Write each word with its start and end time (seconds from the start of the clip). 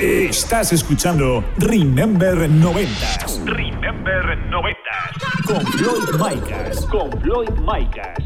Estás 0.00 0.72
escuchando 0.72 1.44
Remember 1.58 2.48
90. 2.48 2.90
Remember 3.44 4.38
90. 4.48 4.80
Con 5.46 5.66
Floyd 5.66 6.08
Micas. 6.12 6.86
Con 6.86 7.10
Floyd 7.20 7.50
Micas. 7.60 8.18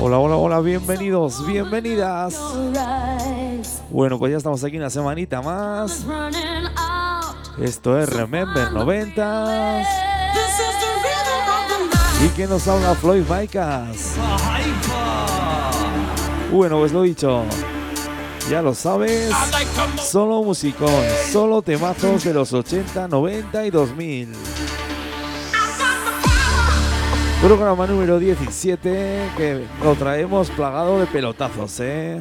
Hola, 0.00 0.18
hola, 0.18 0.36
hola, 0.36 0.60
bienvenidos, 0.60 1.46
bienvenidas. 1.46 2.36
Bueno, 3.90 4.18
pues 4.18 4.32
ya 4.32 4.38
estamos 4.38 4.64
aquí 4.64 4.78
una 4.78 4.90
semanita 4.90 5.42
más. 5.42 6.04
Esto 7.60 8.00
es 8.00 8.08
Remember 8.08 8.72
90. 8.72 10.01
¿Y 12.24 12.28
que 12.36 12.46
nos 12.46 12.68
habla 12.68 12.94
Floyd 12.94 13.24
Micas? 13.28 14.14
Bueno, 16.52 16.78
pues 16.78 16.92
lo 16.92 17.02
dicho. 17.02 17.42
Ya 18.50 18.60
lo 18.60 18.74
sabes, 18.74 19.32
solo 20.02 20.42
musicón, 20.42 20.90
solo 21.30 21.62
temazos 21.62 22.24
de 22.24 22.34
los 22.34 22.52
80, 22.52 23.08
90 23.08 23.66
y 23.66 23.70
2000. 23.70 24.32
Programa 27.40 27.86
número 27.86 28.18
17 28.18 29.30
que 29.36 29.64
lo 29.82 29.94
traemos 29.94 30.50
plagado 30.50 31.00
de 31.00 31.06
pelotazos, 31.06 31.80
¿eh? 31.80 32.20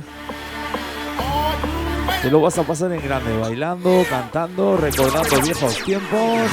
Te 2.22 2.30
lo 2.30 2.40
vas 2.40 2.58
a 2.58 2.64
pasar 2.64 2.92
en 2.92 3.02
grande, 3.02 3.38
bailando, 3.38 4.04
cantando, 4.10 4.78
recordando 4.78 5.42
viejos 5.42 5.84
tiempos. 5.84 6.50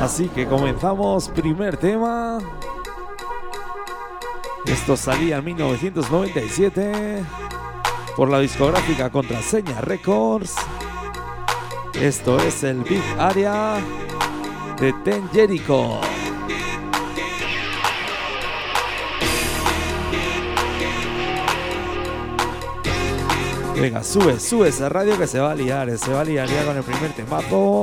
Así 0.00 0.28
que 0.28 0.46
comenzamos, 0.46 1.28
primer 1.28 1.76
tema. 1.76 2.38
Esto 4.64 4.96
salía 4.96 5.38
en 5.38 5.44
1997 5.44 7.24
por 8.16 8.30
la 8.30 8.38
discográfica 8.38 9.10
Contraseña 9.10 9.80
Records. 9.80 10.54
Esto 11.94 12.38
es 12.38 12.62
el 12.62 12.84
Big 12.84 13.02
Area 13.18 13.80
de 14.78 14.92
Ten 15.04 15.28
Jericho. 15.30 16.00
Venga, 23.74 24.02
sube, 24.04 24.38
sube 24.38 24.68
esa 24.68 24.88
radio 24.88 25.18
que 25.18 25.26
se 25.26 25.40
va 25.40 25.52
a 25.52 25.54
liar, 25.54 25.96
se 25.98 26.12
va 26.12 26.20
a 26.20 26.24
liar 26.24 26.48
ya 26.48 26.64
con 26.64 26.76
el 26.76 26.82
primer 26.82 27.12
temazo. 27.12 27.82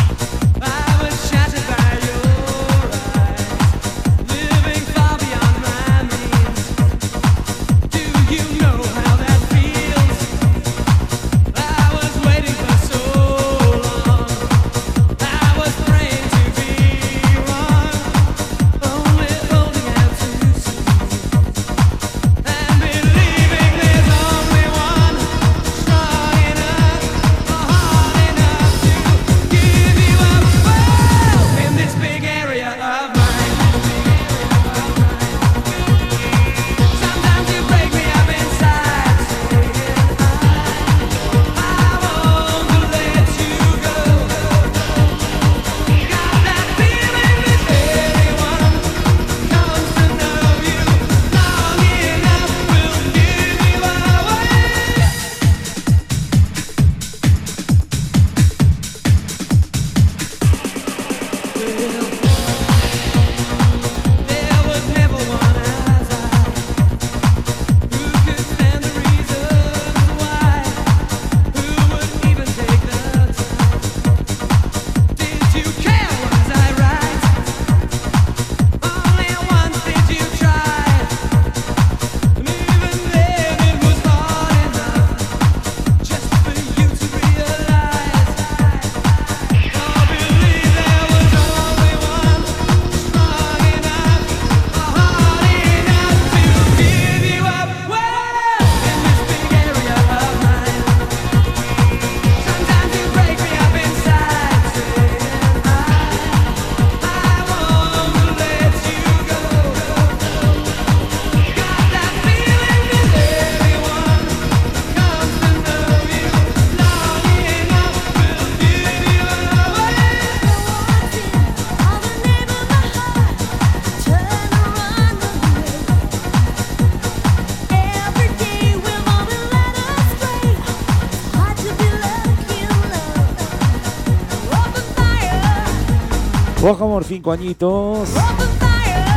Bajamos 137.11 137.17
cinco 137.17 137.31
añitos. 137.33 138.09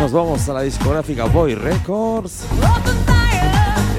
Nos 0.00 0.11
vamos 0.11 0.49
a 0.49 0.55
la 0.55 0.62
discográfica 0.62 1.26
Boy 1.26 1.55
Records. 1.55 2.44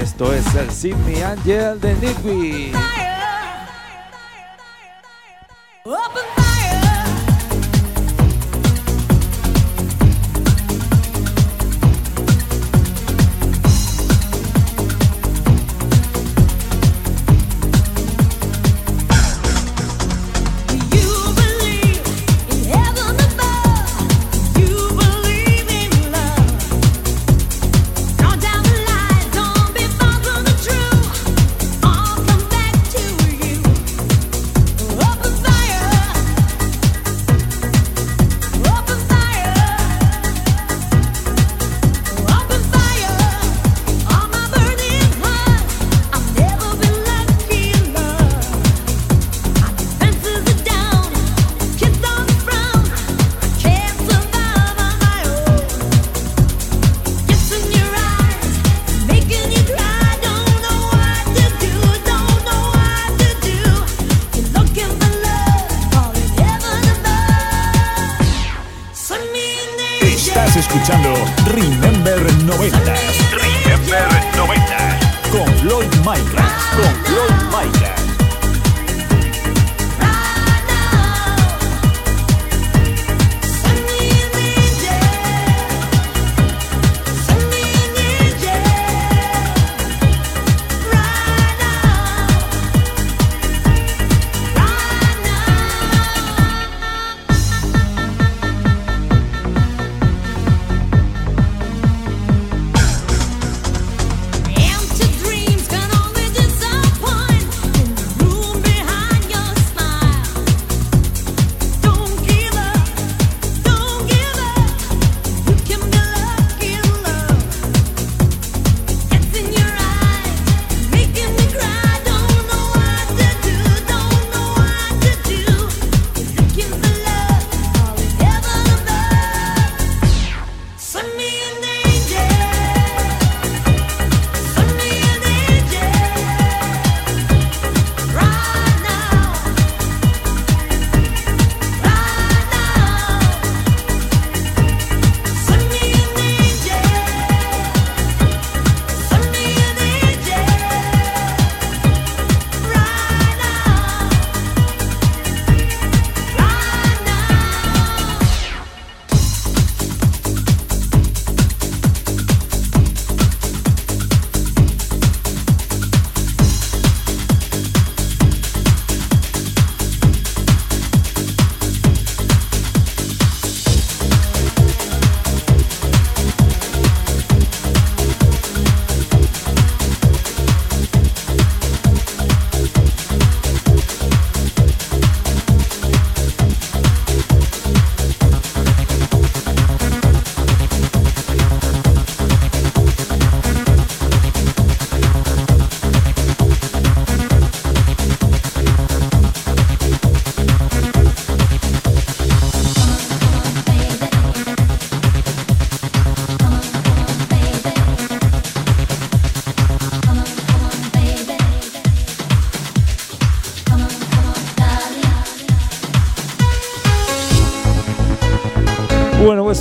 Esto 0.02 0.34
es 0.34 0.54
el 0.54 0.70
Sydney 0.70 1.22
Angel 1.22 1.80
de 1.80 1.94
Nigby. 1.94 2.72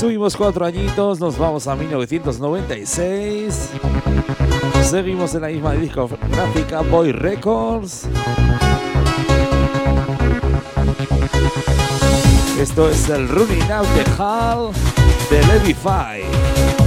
Subimos 0.05 0.37
cuatro 0.37 0.63
añitos, 0.63 1.19
nos 1.19 1.35
vamos 1.35 1.67
a 1.67 1.75
1996. 1.75 3.71
Seguimos 4.83 5.33
en 5.33 5.41
la 5.41 5.47
misma 5.47 5.73
discográfica 5.73 6.81
Boy 6.81 7.11
Records. 7.11 8.07
Esto 12.59 12.87
es 12.87 13.09
el 13.09 13.27
Running 13.29 13.71
Out 13.71 13.87
the 13.95 14.21
Hall 14.21 14.71
de 15.31 15.43
Levi 15.47 15.73
Five. 15.73 16.84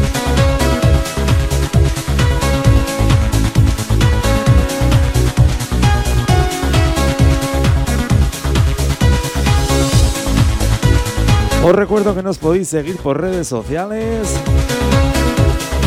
Os 11.69 11.75
recuerdo 11.75 12.15
que 12.15 12.23
nos 12.23 12.39
podéis 12.39 12.67
seguir 12.67 12.97
por 12.97 13.21
redes 13.21 13.47
sociales. 13.47 14.35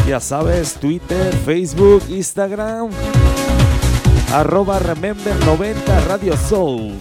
Ya 0.08 0.20
sabes, 0.20 0.76
Twitter, 0.76 1.34
Facebook, 1.44 2.04
Instagram. 2.08 2.92
Arroba 4.32 4.78
Remember 4.78 5.34
90 5.44 6.02
Radio 6.02 6.38
Soul. 6.38 6.94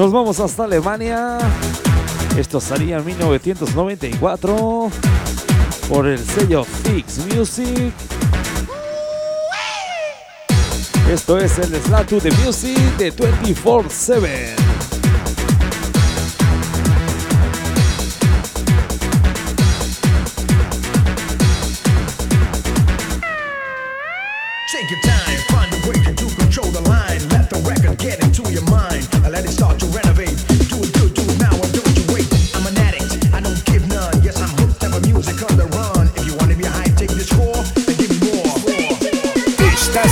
Nos 0.00 0.12
vamos 0.12 0.40
hasta 0.40 0.64
Alemania. 0.64 1.36
Esto 2.34 2.58
salía 2.58 2.96
en 2.96 3.04
1994 3.04 4.90
por 5.90 6.06
el 6.06 6.18
sello 6.18 6.64
Fix 6.64 7.18
Music. 7.26 7.92
Esto 11.12 11.38
es 11.38 11.58
el 11.58 11.74
Slatu 11.82 12.18
de 12.18 12.30
Music 12.30 12.78
de 12.96 13.12
24-7. 13.12 14.59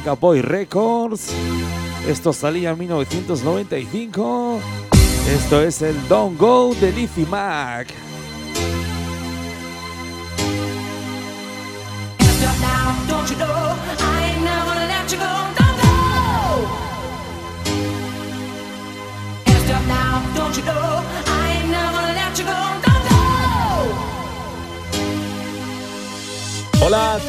Discográfica 0.00 0.14
Boy 0.14 0.40
Records. 0.42 1.32
Esto 2.08 2.32
salía 2.32 2.70
en 2.70 2.78
1995. 2.78 4.60
Esto 5.28 5.62
es 5.62 5.82
el 5.82 5.96
Don't 6.08 6.38
Go 6.38 6.74
de 6.80 6.92
Lizzie 6.92 7.26
Mac. 7.26 7.99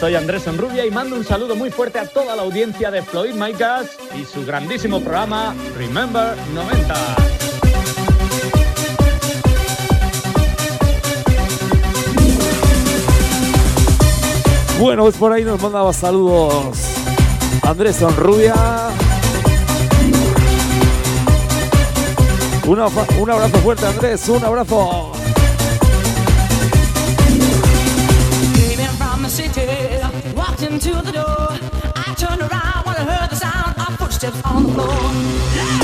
Soy 0.02 0.16
Andrés 0.16 0.48
Enrubia 0.48 0.84
y 0.84 0.90
mando 0.90 1.16
un 1.16 1.24
saludo 1.24 1.56
muy 1.56 1.70
fuerte 1.70 2.00
a 2.00 2.08
toda 2.08 2.36
la 2.36 2.42
audiencia 2.42 2.90
de 2.90 3.04
Floyd 3.04 3.36
Micas 3.36 3.86
y 4.20 4.26
su 4.26 4.44
grandísimo 4.44 5.00
programa 5.00 5.54
Remember 5.78 6.36
90. 6.56 6.96
Bueno, 14.80 15.04
pues 15.04 15.18
por 15.18 15.34
ahí 15.34 15.44
nos 15.44 15.62
mandaba 15.62 15.94
saludos 15.94 16.80
Andrés 17.62 17.98
Sonrubia. 17.98 18.56
Un 22.66 22.80
abrazo 22.80 23.58
fuerte, 23.60 23.86
Andrés, 23.86 24.28
un 24.30 24.44
abrazo. 24.44 25.21
Into 30.74 30.94
the 31.02 31.12
door. 31.12 31.50
I 31.96 32.14
turned 32.16 32.42
around 32.42 32.86
when 32.86 32.96
I 32.96 33.04
heard 33.04 33.30
the 33.30 33.36
sound 33.36 33.78
of 33.78 33.98
footsteps 33.98 34.42
on 34.46 34.64
the 34.64 34.74
floor. 34.74 35.81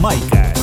Micas. 0.00 0.58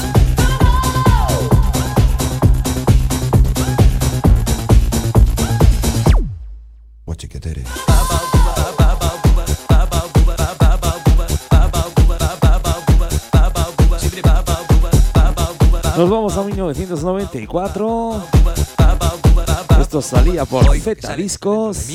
Nos 15.98 16.10
vamos 16.10 16.36
a 16.36 16.44
1994. 16.44 18.22
Esto 19.80 20.02
salía 20.02 20.44
por 20.46 20.78
Zeta 20.78 21.16
Discos. 21.16 21.90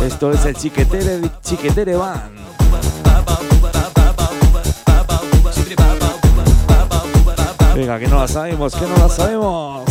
Esto 0.00 0.30
es 0.30 0.44
el 0.44 0.54
Chiquetere, 0.54 1.28
Chiquetere 1.42 1.96
Band. 1.96 2.43
Que 7.84 8.08
no 8.08 8.18
la 8.18 8.26
sabemos, 8.26 8.74
que 8.74 8.86
no 8.86 8.96
la 8.96 9.08
sabemos. 9.10 9.84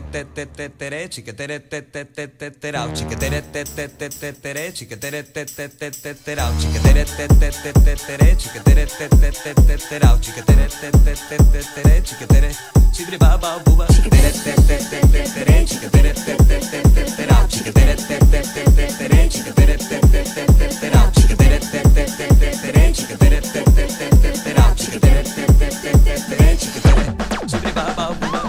tere 0.00 0.24
te 0.24 0.24
te 0.24 0.46
te 0.46 0.68
tere 0.76 1.08
chica 1.08 1.32
tere 1.32 1.60
te 1.60 1.82
te 1.82 2.04
te 2.04 2.28
te 2.28 2.50
terau 2.50 2.92
chica 2.92 3.16
tere 3.16 3.42
te 3.52 3.64
te 3.64 3.88
te 3.88 4.08
te 4.08 4.32
tere 4.32 4.72
chica 4.72 4.96
tere 4.96 5.22
te 5.22 5.44
te 5.44 5.68
te 5.68 5.90
te 5.90 6.14
terau 6.14 6.52
chica 6.58 6.80
tere 6.80 7.04
te 7.04 7.26
te 7.26 7.50
te 7.50 7.72
te 7.72 7.94
tere 8.06 8.36
chica 8.36 8.60
tere 8.62 8.86
te 8.86 9.08
te 9.08 9.30
te 9.30 9.54
te 9.54 9.76
terau 9.88 10.18
chica 10.20 10.42
tere 10.42 10.68
te 10.68 10.90
te 10.90 11.14
te 11.28 11.36
te 11.36 11.62
tere 11.74 12.02
chica 12.02 12.26
tere 12.26 12.54
chibri 12.92 13.18
baba 13.18 13.58
buba 13.64 13.86
chica 13.88 14.08
tere 14.08 14.32
te 14.32 14.54
te 14.54 14.78
te 14.90 15.00
te 15.12 15.22
tere 15.34 15.64
chica 15.66 15.88
tere 15.90 16.12
te 16.14 16.36
te 16.36 16.58
te 16.70 16.80
te 16.94 17.04
terau 17.16 17.46
chica 17.48 17.72
tere 17.72 17.94
te 17.96 18.18
te 18.18 18.40
te 18.52 18.64
te 18.76 18.86
tere 18.98 19.28
chica 19.28 19.52
tere 19.52 19.76
te 19.76 19.98
te 20.00 20.22
te 20.22 20.44
te 20.58 20.68
terau 20.80 21.10
chica 21.12 21.36
tere 21.36 21.58
te 21.58 21.82
te 21.82 22.04
te 22.04 22.26
te 22.40 22.50
tere 22.62 22.92
chica 22.92 23.16
tere 23.16 23.40
te 23.40 23.62
te 23.62 23.86
te 23.86 24.08
te 24.22 24.30
terau 24.44 24.74
chica 24.74 24.98
tere 24.98 25.22
te 25.22 25.44
te 25.58 25.68
te 25.82 25.92
te 26.04 26.14
tere 26.28 26.56
chica 26.56 26.80
tere 26.80 27.46
chibri 27.46 27.72
baba 27.72 28.14
buba 28.20 28.39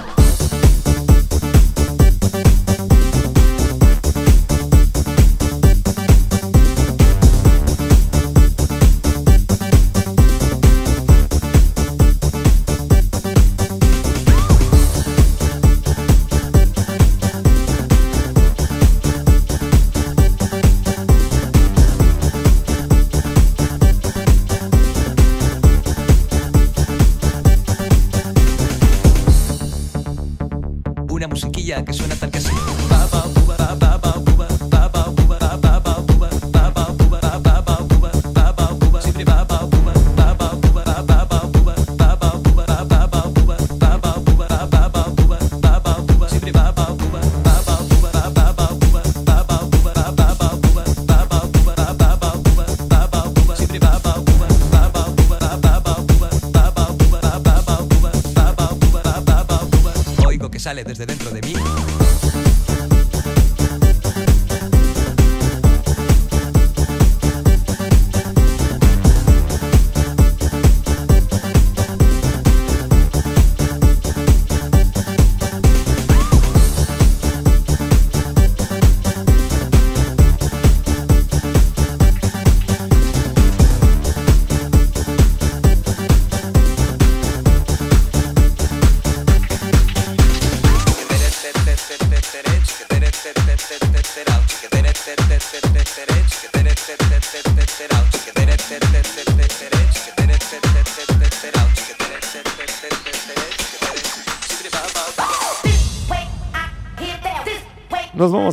sale 60.71 60.85
desde 60.85 61.05
dentro 61.05 61.29
de 61.31 61.41
mí. 61.41 61.60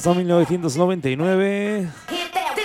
Vamos 0.05 0.07
a 0.07 0.15
1999. 0.15 1.89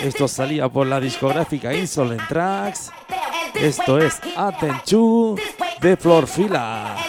Esto 0.03 0.27
salía 0.27 0.69
por 0.69 0.85
la 0.85 0.99
discográfica 0.99 1.73
Insolent 1.73 2.27
Tracks. 2.27 2.91
Esto 3.55 3.97
es 3.97 4.19
Atenchu 4.35 5.35
de 5.81 5.97
Florfila. 5.97 7.02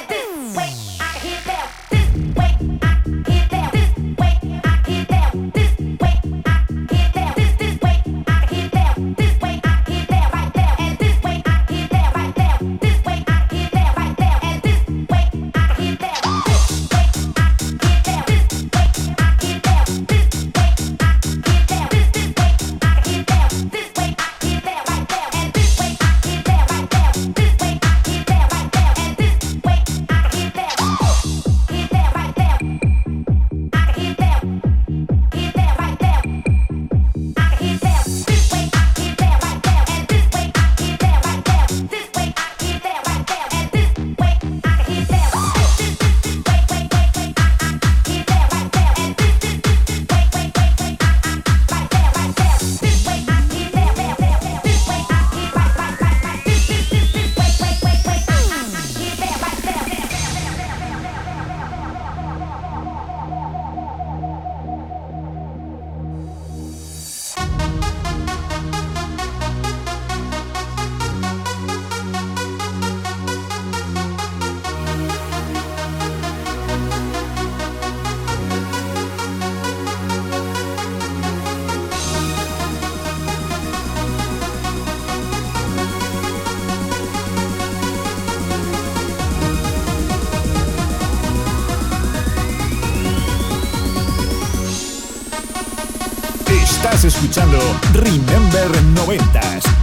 Remember 97.36 98.68
90s. 98.94 99.73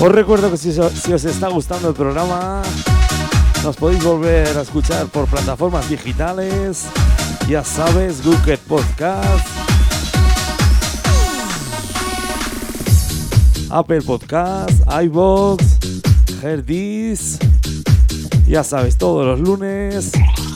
Os 0.00 0.10
recuerdo 0.10 0.50
que 0.50 0.56
si, 0.56 0.70
os- 0.80 1.24
está 1.24 1.48
gustando 1.48 1.88
el 1.88 1.94
programa, 1.94 2.62
nos 3.62 3.76
podéis 3.76 4.02
volver 4.02 4.56
a 4.56 4.62
escuchar 4.62 5.06
por 5.06 5.26
plataformas 5.26 5.88
digitales. 5.90 6.84
Ya 7.48 7.62
sabes, 7.64 8.24
Google 8.24 8.56
Podcast, 8.58 9.46
Apple 13.70 14.00
Podcast, 14.02 14.70
iBox, 15.02 15.64
Herdis. 16.42 17.38
Ya 18.46 18.64
sabes, 18.64 18.96
todos 18.96 19.26
los 19.26 19.40
lunes 19.40 20.12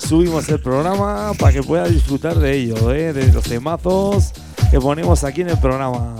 subimos 0.07 0.49
el 0.49 0.61
programa 0.61 1.33
para 1.39 1.53
que 1.53 1.63
puedas 1.63 1.91
disfrutar 1.91 2.39
de 2.39 2.57
ello, 2.57 2.93
¿eh? 2.93 3.13
de 3.13 3.31
los 3.33 3.45
temazos 3.45 4.33
que 4.71 4.81
ponemos 4.81 5.23
aquí 5.23 5.43
en 5.43 5.51
el 5.51 5.59
programa. 5.59 6.17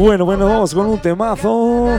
Bueno, 0.00 0.24
bueno, 0.24 0.46
vamos 0.46 0.74
con 0.74 0.86
un 0.86 0.98
temazo. 0.98 1.90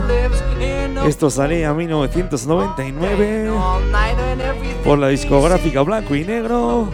Esto 1.06 1.30
salía 1.30 1.70
en 1.70 1.78
1999 1.78 3.50
all 3.52 3.92
night 3.92 4.18
and 4.18 4.42
everything 4.42 4.84
por 4.84 4.98
la 4.98 5.10
discográfica 5.10 5.84
Blanco 5.84 6.16
y 6.16 6.26
Negro. 6.26 6.90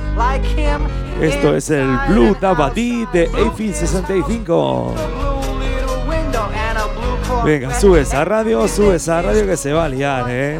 Esto 1.22 1.56
es 1.56 1.70
el 1.70 1.98
Blue 2.10 2.36
Dabadi 2.42 3.06
de 3.14 3.24
AFI 3.28 3.74
65. 3.74 4.96
Blue 4.96 5.60
little 5.62 6.10
window 6.10 6.44
and 6.44 6.78
a 6.78 6.88
blue 6.88 7.18
Corvette. 7.26 7.62
Venga, 7.62 7.80
sube 7.80 8.02
esa 8.02 8.26
radio, 8.26 8.68
sube 8.68 8.98
esa 8.98 9.22
radio 9.22 9.46
que 9.46 9.56
se 9.56 9.72
va 9.72 9.86
a 9.86 9.90
liar, 9.90 10.26
eh. 10.28 10.60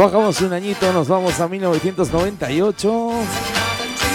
Bajamos 0.00 0.40
un 0.40 0.50
añito, 0.54 0.90
nos 0.94 1.08
vamos 1.08 1.38
a 1.40 1.46
1998. 1.46 3.10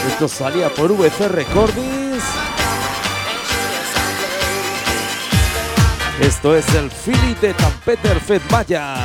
Esto 0.07 0.27
salía 0.27 0.67
por 0.69 0.91
VC 0.91 1.27
Recordings. 1.27 2.23
Esto 6.19 6.55
es 6.55 6.67
el 6.73 6.89
Philly 6.89 7.35
de 7.39 7.53
Tampeter 7.53 8.19
Fed 8.19 8.41
Maya. 8.49 9.04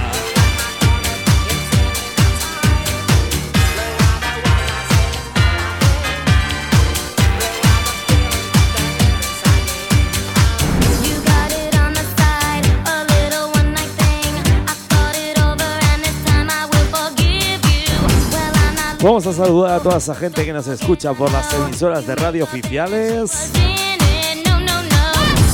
Vamos 19.03 19.27
a 19.27 19.33
saludar 19.33 19.81
a 19.81 19.81
toda 19.81 19.97
esa 19.97 20.15
gente 20.15 20.45
que 20.45 20.53
nos 20.53 20.67
escucha 20.67 21.15
por 21.15 21.33
las 21.33 21.53
emisoras 21.55 22.07
de 22.07 22.15
radio 22.15 22.45
oficiales. 22.45 23.51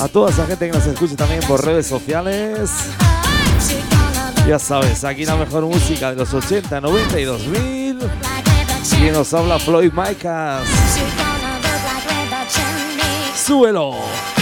A 0.02 0.08
toda 0.08 0.30
esa 0.30 0.46
gente 0.46 0.66
que 0.66 0.76
nos 0.76 0.84
escucha 0.84 1.14
también 1.14 1.40
por 1.46 1.64
redes 1.64 1.86
sociales. 1.86 2.70
Ya 4.48 4.58
sabes, 4.58 5.04
aquí 5.04 5.24
la 5.24 5.36
mejor 5.36 5.64
música 5.64 6.10
de 6.10 6.16
los 6.16 6.34
80, 6.34 6.80
90 6.80 7.20
y 7.20 7.24
2000. 7.24 7.98
like 7.98 8.48
with 8.48 8.92
a 8.92 9.06
Y 9.06 9.10
nos 9.10 9.32
habla 9.32 9.60
Floyd 9.60 9.92
Micas. 9.92 10.66
¡Súbelo! 13.36 14.35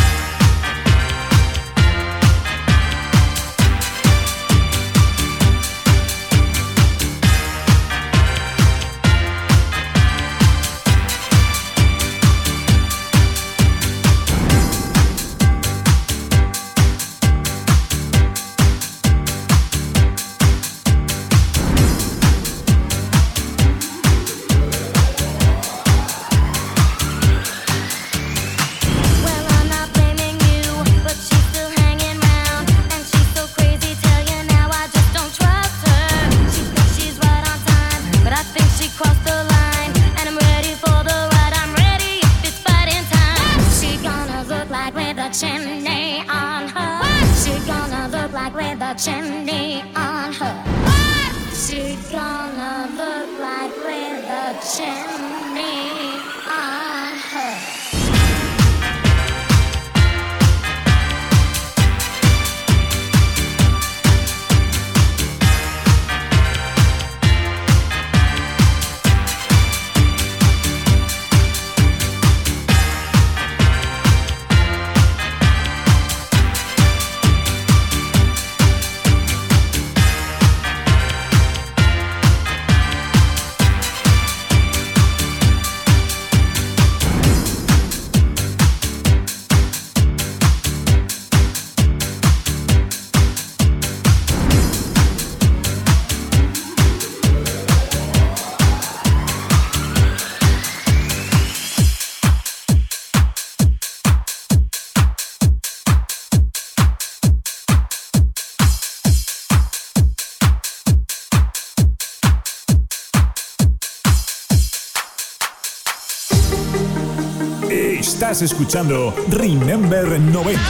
Estás 118.35 118.51
escuchando 118.51 119.14
Remember 119.29 120.18
90 120.18 120.61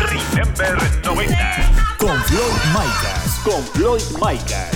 Remember 0.00 0.76
90. 1.02 1.96
con 1.98 2.22
Floyd 2.24 2.52
Micas. 2.74 3.40
Con 3.42 3.62
Floyd 3.72 4.02
Micas. 4.20 4.70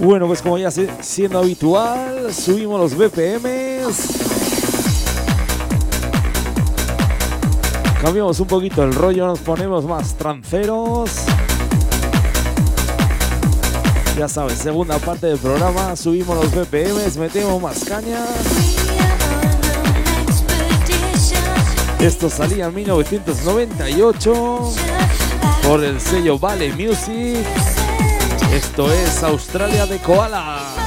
Bueno, 0.00 0.26
pues 0.26 0.42
como 0.42 0.58
ya 0.58 0.70
se- 0.70 0.88
siendo 1.02 1.38
habitual, 1.40 2.32
subimos 2.32 2.80
los 2.80 2.96
BPMs. 2.96 4.37
Cambiamos 8.00 8.38
un 8.38 8.46
poquito 8.46 8.84
el 8.84 8.94
rollo, 8.94 9.26
nos 9.26 9.40
ponemos 9.40 9.84
más 9.84 10.14
tranceros. 10.14 11.10
Ya 14.16 14.28
sabes, 14.28 14.58
segunda 14.58 14.98
parte 14.98 15.26
del 15.26 15.38
programa, 15.38 15.96
subimos 15.96 16.36
los 16.36 16.50
BPMs, 16.52 17.16
metemos 17.16 17.60
más 17.60 17.84
caña. 17.84 18.24
Esto 22.00 22.30
salía 22.30 22.66
en 22.66 22.74
1998 22.76 24.72
por 25.64 25.82
el 25.82 26.00
sello 26.00 26.38
Vale 26.38 26.72
Music. 26.72 27.44
Esto 28.52 28.92
es 28.92 29.22
Australia 29.24 29.86
de 29.86 29.98
Koala. 29.98 30.77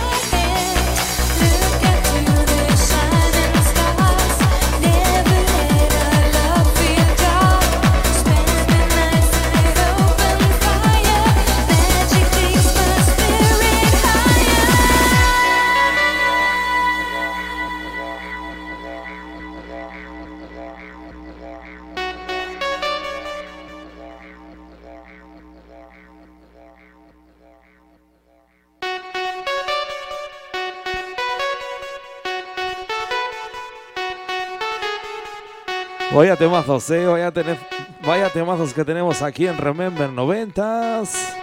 Vaya 36.21 36.35
temazos, 36.35 36.87
eh. 36.91 37.03
Vaya, 37.07 37.31
tene- 37.31 37.57
vaya 38.05 38.29
temazos 38.29 38.75
que 38.75 38.85
tenemos 38.85 39.23
aquí 39.23 39.47
en 39.47 39.57
Remember 39.57 40.07
90s. 40.07 41.33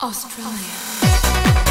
Australia. 0.00 1.67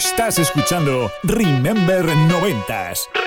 Estás 0.00 0.38
escuchando 0.38 1.12
Remember 1.24 2.06
90s. 2.26 3.19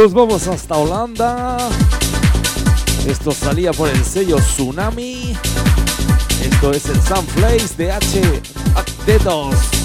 Nos 0.00 0.14
vamos 0.14 0.48
hasta 0.48 0.76
Holanda. 0.76 1.58
Esto 3.06 3.32
salía 3.32 3.70
por 3.70 3.86
el 3.90 4.02
sello 4.02 4.36
Tsunami. 4.36 5.36
Esto 6.42 6.70
es 6.70 6.86
el 6.86 7.02
Sunflames 7.02 7.76
de 7.76 7.92
H. 7.92 8.42
Dedos. 9.04 9.79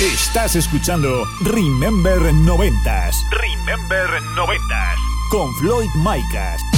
Estás 0.00 0.54
escuchando 0.54 1.26
Remember 1.40 2.20
90s 2.46 3.24
Remember 3.32 4.06
90s. 4.36 4.96
con 5.28 5.52
Floyd 5.56 5.90
Micas. 5.96 6.77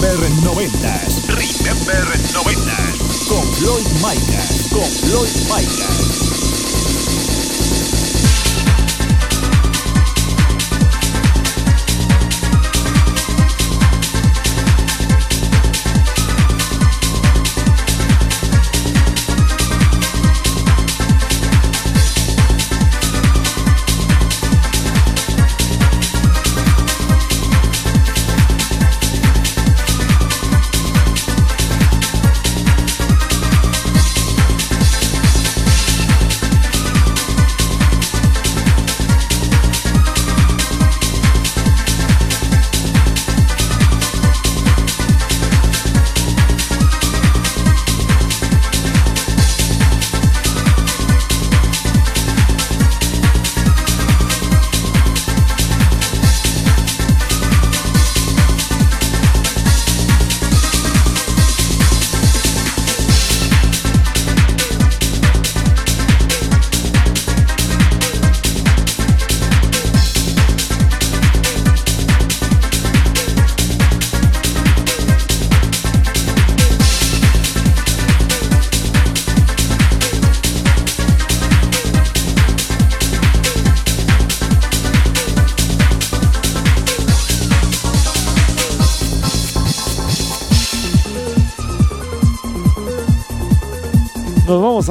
Remember 0.00 0.30
90s 0.40 1.26
Remember 1.28 2.06
90s. 2.32 3.28
con 3.28 3.52
Floyd 3.52 3.86
Micas. 4.00 4.68
Con 4.72 4.82
Floyd 4.82 5.28
Micas. 5.52 6.29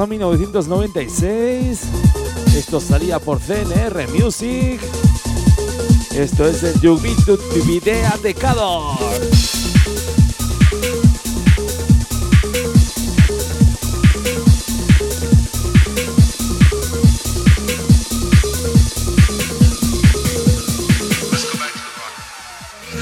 1996. 0.06 1.80
Esto 2.56 2.80
salía 2.80 3.18
por 3.18 3.38
CNR 3.38 4.08
Music. 4.08 4.80
Esto 6.14 6.46
es 6.46 6.62
el 6.62 6.80
Yubitu 6.80 7.36
Tibidea 7.36 8.16
de 8.22 8.34
Cador. 8.34 8.98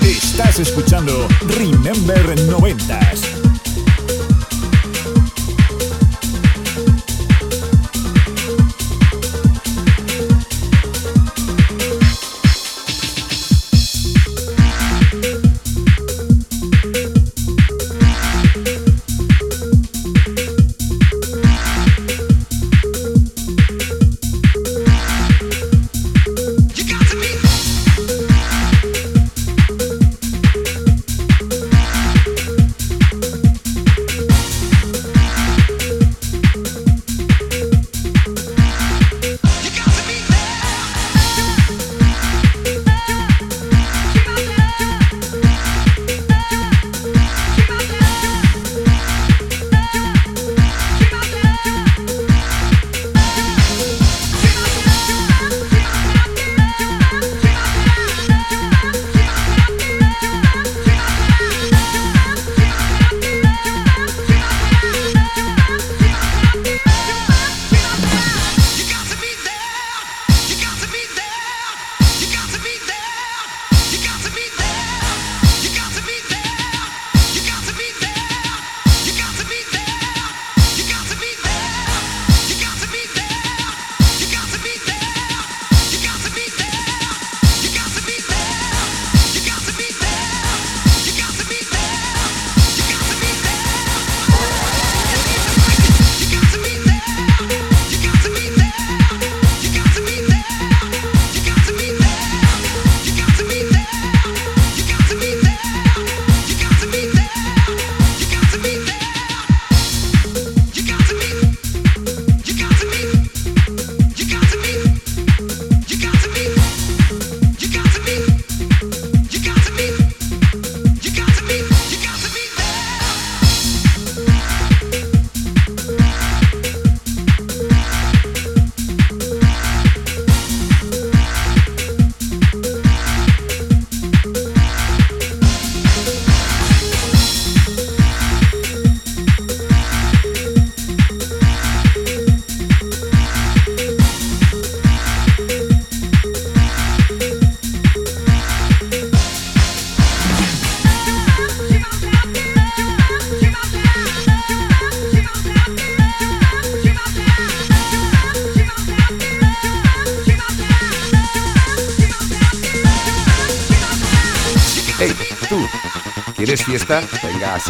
Estás 0.02 0.58
escuchando 0.60 1.28
Remember 1.46 2.38
90s. 2.48 3.27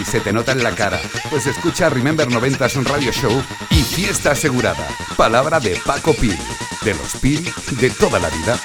Se 0.09 0.20
te 0.20 0.32
nota 0.32 0.52
en 0.52 0.62
la 0.62 0.74
cara. 0.74 0.98
Pues 1.28 1.46
escucha 1.46 1.90
Remember 1.90 2.30
90 2.30 2.66
un 2.76 2.84
radio 2.86 3.12
show 3.12 3.42
y 3.70 3.82
fiesta 3.82 4.30
asegurada. 4.30 4.88
Palabra 5.16 5.61
de 5.61 5.78
Paco 5.84 6.14
Pil. 6.14 6.38
De 6.82 6.94
los 6.94 7.16
Pil 7.16 7.52
de 7.72 7.90
toda 7.90 8.18
la 8.18 8.30
vida. 8.30 8.59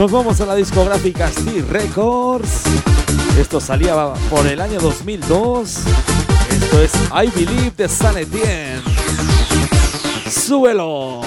Nos 0.00 0.10
vamos 0.10 0.40
a 0.40 0.46
la 0.46 0.54
discográfica 0.54 1.30
Steel 1.30 1.68
Records. 1.68 2.62
Esto 3.38 3.60
salía 3.60 4.14
por 4.30 4.46
el 4.46 4.58
año 4.58 4.80
2002. 4.80 5.76
Esto 6.50 6.82
es 6.82 6.92
I 7.12 7.28
Believe 7.28 7.72
de 7.76 7.86
San 7.86 8.16
Etienne. 8.16 8.80
¡Súbelo! 10.26 11.20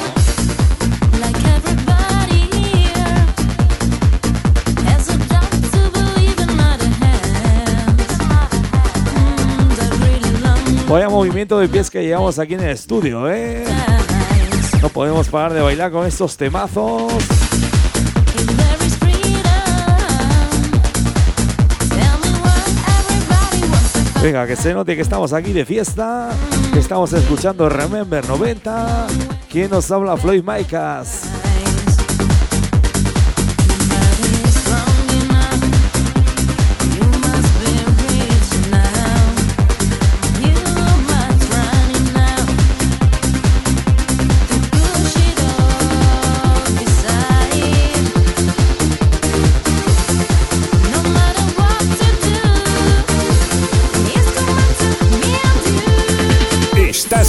Mm, 10.66 10.90
Vaya 10.90 11.10
movimiento 11.10 11.60
de 11.60 11.70
pies 11.70 11.92
que 11.92 12.02
llevamos 12.02 12.40
aquí 12.40 12.56
en 12.56 12.62
el 12.62 12.70
estudio, 12.72 13.30
¿eh? 13.30 13.66
No 14.82 14.90
podemos 14.90 15.30
parar 15.30 15.54
de 15.54 15.62
bailar 15.62 15.92
con 15.92 16.08
estos 16.08 16.36
temazos. 16.36 17.43
Venga, 24.24 24.48
que 24.48 24.56
se 24.56 24.74
note 24.74 24.96
que 24.96 25.02
estamos 25.02 25.34
aquí 25.34 25.52
de 25.52 25.66
fiesta, 25.66 26.30
que 26.72 26.80
estamos 26.80 27.12
escuchando 27.12 27.68
Remember 27.68 28.26
90. 28.26 29.08
¿Quién 29.52 29.70
nos 29.70 29.92
habla? 29.92 30.16
Floyd 30.16 30.42
Maicas. 30.42 31.23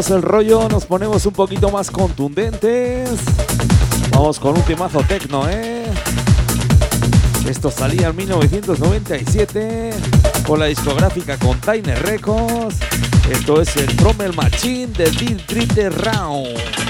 Cambiamos 0.00 0.24
el 0.24 0.30
rollo, 0.30 0.68
nos 0.70 0.86
ponemos 0.86 1.26
un 1.26 1.34
poquito 1.34 1.68
más 1.68 1.90
contundentes. 1.90 3.10
Vamos 4.12 4.40
con 4.40 4.56
un 4.56 4.62
temazo 4.62 5.02
tecno, 5.02 5.46
¿eh? 5.46 5.84
Esto 7.46 7.70
salía 7.70 8.08
en 8.08 8.16
1997 8.16 9.90
por 10.46 10.58
la 10.58 10.66
discográfica 10.66 11.36
Container 11.36 12.02
Records. 12.02 12.76
Esto 13.30 13.60
es 13.60 13.76
el 13.76 13.94
Trommel 13.96 14.32
Machine 14.32 14.86
de 14.86 15.10
Deep 15.10 15.46
Drifter 15.46 15.92
Round. 15.92 16.89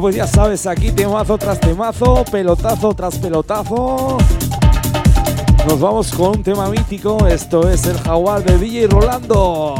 Pues 0.00 0.16
ya 0.16 0.26
sabes, 0.26 0.66
aquí 0.66 0.90
temazo 0.90 1.36
tras 1.36 1.60
temazo, 1.60 2.24
pelotazo 2.32 2.94
tras 2.94 3.18
pelotazo. 3.18 4.16
Nos 5.68 5.78
vamos 5.78 6.10
con 6.12 6.38
un 6.38 6.42
tema 6.42 6.70
mítico, 6.70 7.26
esto 7.26 7.68
es 7.68 7.84
el 7.84 7.98
jaguar 7.98 8.42
de 8.42 8.56
DJ 8.56 8.86
Rolando. 8.86 9.79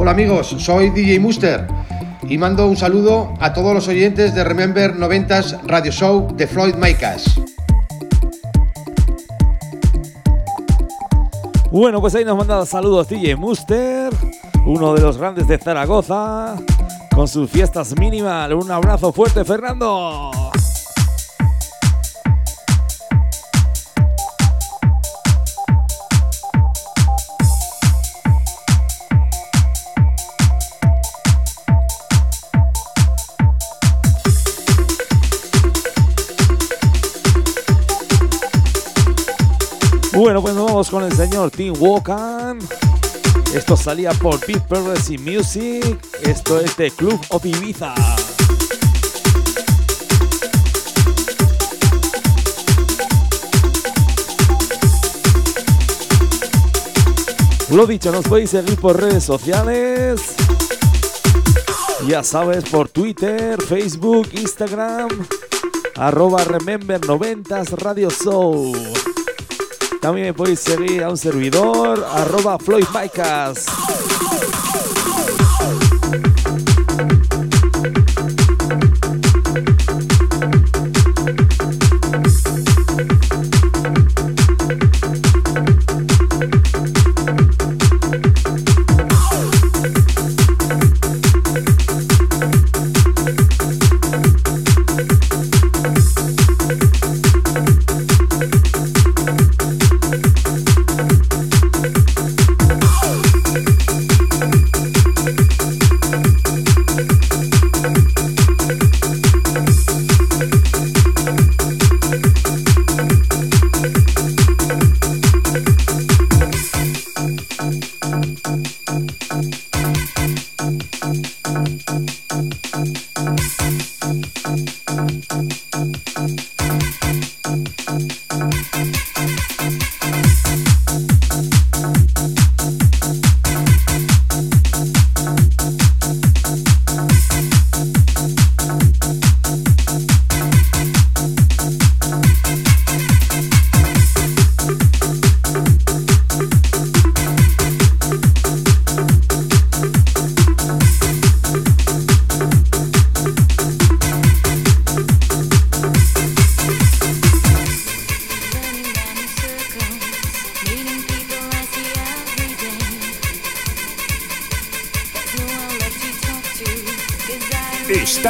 Hola 0.00 0.12
amigos, 0.12 0.54
soy 0.60 0.90
DJ 0.90 1.18
Muster 1.18 1.66
y 2.22 2.38
mando 2.38 2.68
un 2.68 2.76
saludo 2.76 3.34
a 3.40 3.52
todos 3.52 3.74
los 3.74 3.88
oyentes 3.88 4.32
de 4.32 4.44
Remember 4.44 4.94
90s 4.94 5.58
Radio 5.66 5.90
Show 5.90 6.28
de 6.36 6.46
Floyd 6.46 6.76
Micas. 6.76 7.40
Bueno, 11.72 12.00
pues 12.00 12.14
ahí 12.14 12.24
nos 12.24 12.38
manda 12.38 12.64
saludos 12.64 13.08
DJ 13.08 13.34
Muster, 13.34 14.12
uno 14.64 14.94
de 14.94 15.00
los 15.00 15.18
grandes 15.18 15.48
de 15.48 15.58
Zaragoza, 15.58 16.54
con 17.12 17.26
sus 17.26 17.50
fiestas 17.50 17.98
minimal. 17.98 18.54
Un 18.54 18.70
abrazo 18.70 19.12
fuerte, 19.12 19.44
Fernando. 19.44 20.47
Con 40.86 41.02
el 41.02 41.12
señor 41.12 41.50
Tim 41.50 41.74
Wokan. 41.76 42.60
Esto 43.52 43.76
salía 43.76 44.12
por 44.12 44.38
Big 44.46 44.62
Progressive 44.68 45.18
Music. 45.18 45.98
Esto 46.22 46.60
es 46.60 46.76
de 46.76 46.92
Club 46.92 47.20
of 47.30 47.44
Ibiza. 47.44 47.94
Lo 57.72 57.84
dicho, 57.84 58.12
nos 58.12 58.24
podéis 58.24 58.50
seguir 58.50 58.78
por 58.78 59.00
redes 59.00 59.24
sociales. 59.24 60.36
Ya 62.06 62.22
sabes, 62.22 62.68
por 62.70 62.88
Twitter, 62.88 63.60
Facebook, 63.60 64.28
Instagram, 64.32 65.08
arroba 65.96 66.44
Remember 66.44 67.00
90s 67.00 67.70
Radio 67.78 68.10
Show. 68.10 68.97
También 70.00 70.28
me 70.28 70.34
podéis 70.34 70.60
seguir 70.60 71.02
a 71.02 71.10
un 71.10 71.16
servidor, 71.16 72.06
arroba 72.12 72.58
Floyd 72.58 72.86
Micas. 72.94 73.66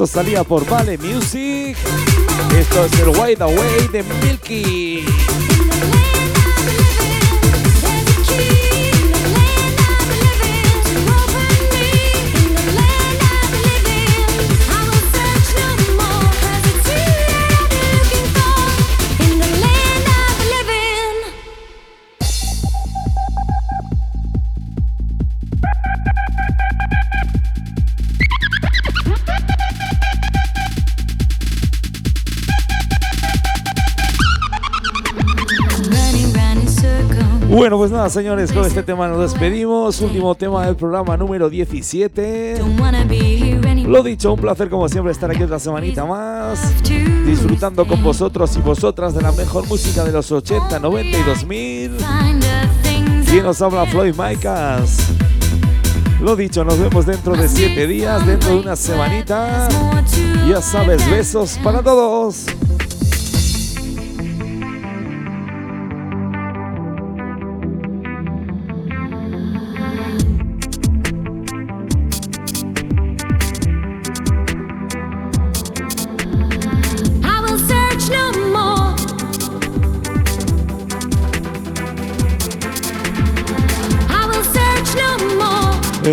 Esto 0.00 0.14
salía 0.14 0.44
por 0.44 0.66
Vale 0.66 0.96
Music. 0.96 1.76
Esto 2.56 2.84
es 2.86 3.00
el 3.00 3.08
Wide 3.08 3.44
Away 3.44 3.88
de 3.92 4.02
Milky. 4.02 5.04
Bueno, 37.50 37.78
pues 37.78 37.90
nada, 37.90 38.08
señores, 38.08 38.52
con 38.52 38.64
este 38.64 38.84
tema 38.84 39.08
nos 39.08 39.32
despedimos. 39.32 40.00
Último 40.00 40.36
tema 40.36 40.66
del 40.66 40.76
programa 40.76 41.16
número 41.16 41.50
17. 41.50 42.62
Lo 43.88 44.04
dicho, 44.04 44.34
un 44.34 44.40
placer 44.40 44.70
como 44.70 44.88
siempre 44.88 45.10
estar 45.10 45.28
aquí 45.32 45.42
otra 45.42 45.58
semanita 45.58 46.04
más, 46.04 46.60
disfrutando 47.26 47.84
con 47.88 48.04
vosotros 48.04 48.56
y 48.56 48.60
vosotras 48.60 49.14
de 49.14 49.22
la 49.22 49.32
mejor 49.32 49.66
música 49.66 50.04
de 50.04 50.12
los 50.12 50.30
80, 50.30 50.78
90 50.78 51.18
y 51.18 51.22
2000. 51.24 51.96
¿Quién 53.28 53.42
nos 53.42 53.60
habla? 53.60 53.84
Floyd 53.86 54.14
Micas. 54.16 55.08
Lo 56.20 56.36
dicho, 56.36 56.62
nos 56.64 56.78
vemos 56.78 57.04
dentro 57.04 57.34
de 57.34 57.48
7 57.48 57.86
días, 57.88 58.24
dentro 58.26 58.50
de 58.50 58.60
una 58.60 58.76
semanita. 58.76 59.68
Ya 60.48 60.62
sabes, 60.62 61.10
besos 61.10 61.58
para 61.64 61.82
todos. 61.82 62.46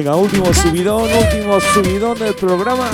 Venga, 0.07 0.15
último 0.21 0.53
subidón, 0.53 1.03
último 1.03 1.59
subidón 1.59 2.17
del 2.17 2.33
programa. 2.33 2.89